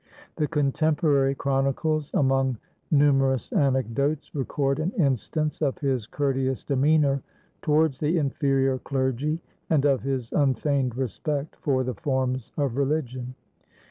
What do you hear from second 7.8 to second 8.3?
the